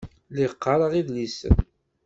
Lliɣ 0.31 0.51
qqareɣ 0.55 0.91
idlisen. 1.01 1.55